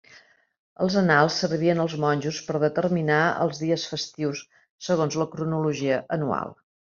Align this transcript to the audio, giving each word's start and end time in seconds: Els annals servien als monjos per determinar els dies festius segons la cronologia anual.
Els 0.85 0.95
annals 1.01 1.35
servien 1.43 1.81
als 1.83 1.93
monjos 2.03 2.39
per 2.47 2.61
determinar 2.63 3.19
els 3.45 3.61
dies 3.65 3.85
festius 3.93 4.43
segons 4.89 5.19
la 5.25 5.29
cronologia 5.37 6.01
anual. 6.19 6.57